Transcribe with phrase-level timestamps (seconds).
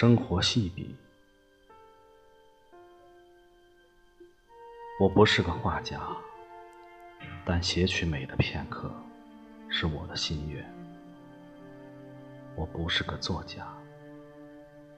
[0.00, 0.96] 生活细笔。
[4.98, 6.00] 我不是个画家，
[7.44, 8.90] 但写取美的片刻
[9.68, 10.64] 是我的心愿。
[12.56, 13.68] 我不是个作家，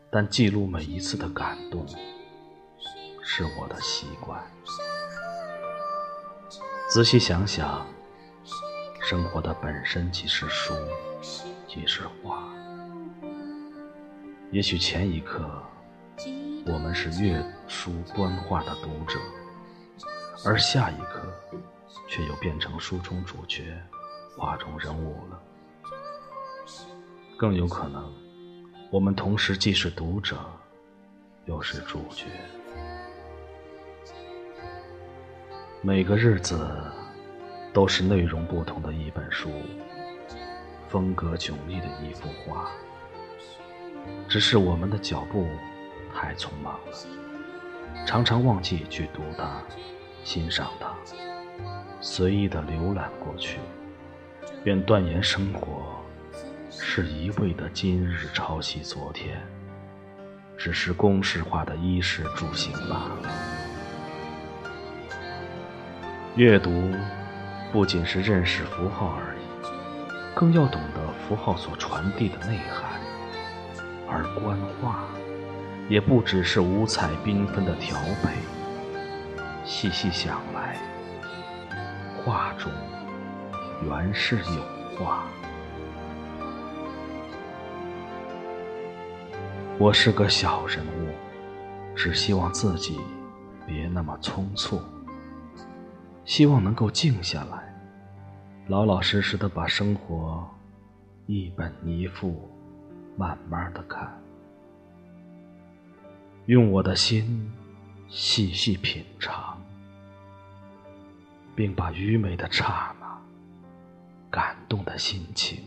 [0.09, 1.85] 但记录每一次的感动
[3.25, 4.41] 是我的习惯。
[6.89, 7.85] 仔细想想，
[9.01, 10.73] 生活的本身即是书，
[11.67, 12.49] 即是画。
[14.53, 15.51] 也许前一刻，
[16.67, 19.19] 我们是阅书观画的读者，
[20.45, 21.23] 而下一刻，
[22.07, 23.75] 却又变成书中主角、
[24.37, 25.43] 画中人物了。
[27.35, 28.13] 更有可能，
[28.91, 30.37] 我们同时既是读者，
[31.47, 32.27] 又是主角。
[35.81, 36.69] 每个日子
[37.73, 39.51] 都是内容不同的一本书，
[40.91, 42.71] 风格迥异的一幅画。
[44.29, 45.49] 只是我们的脚步
[46.15, 49.63] 太匆忙了，常常忘记去读它、
[50.25, 50.95] 欣赏它，
[52.01, 53.59] 随意的浏览过去，
[54.65, 55.85] 便断言生活。
[56.75, 59.39] 是一味的今日抄袭昨天，
[60.57, 63.29] 只是公式化的衣食住行罢了。
[66.35, 66.91] 阅读
[67.71, 72.92] 不仅是认识符号而已，更要懂得符号所传递的内涵。
[74.13, 75.05] 而观画，
[75.89, 78.37] 也不只是五彩缤纷的调配。
[79.65, 80.77] 细细想来，
[82.23, 82.71] 画中
[83.87, 84.63] 原是有
[84.99, 85.25] 画。
[89.79, 93.01] 我是个小人物，只希望自己
[93.67, 94.79] 别那么匆促，
[96.27, 97.75] 希望能够静下来，
[98.67, 100.47] 老老实实的把生活
[101.27, 102.49] 一本一幅
[103.17, 104.23] 慢慢的看，
[106.47, 107.51] 用我的心
[108.09, 109.61] 细细品尝，
[111.55, 113.23] 并把愚昧的刹那、
[114.31, 115.63] 感动的心情，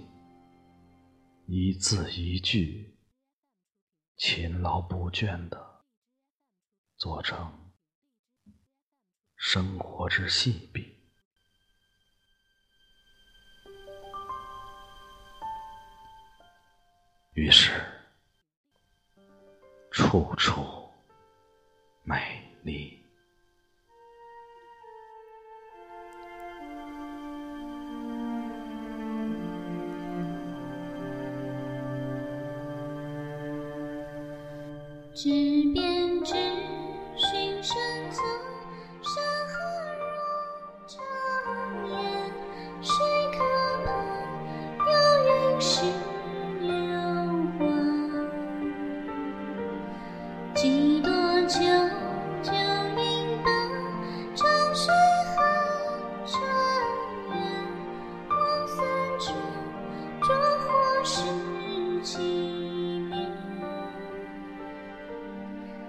[1.45, 2.93] 一字一句。
[4.17, 5.83] 勤劳不倦的
[6.95, 7.73] 做成
[9.35, 10.94] 生活之细笔，
[17.45, 17.69] 于是
[19.91, 20.65] 处处
[22.03, 22.17] 美
[22.63, 22.99] 丽。
[35.13, 35.29] 纸
[35.71, 35.94] 边。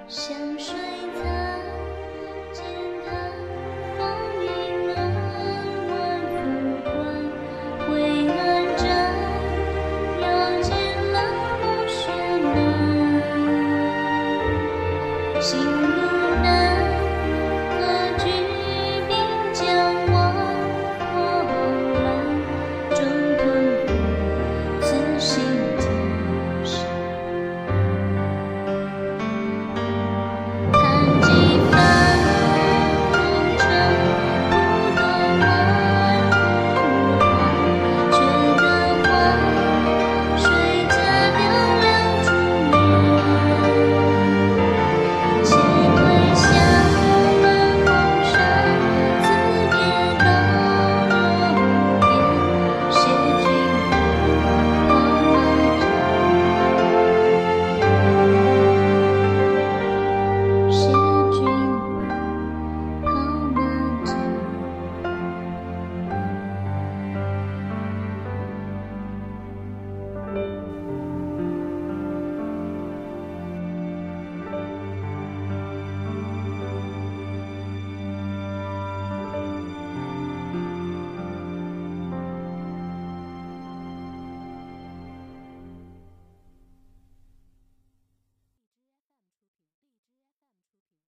[0.08, 0.72] 香水
[1.14, 1.35] 在。